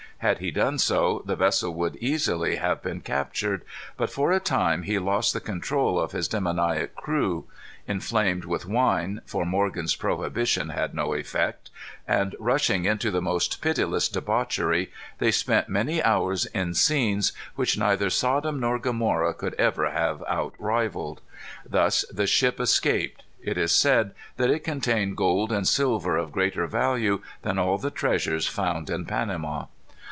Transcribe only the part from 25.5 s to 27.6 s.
and silver of greater value than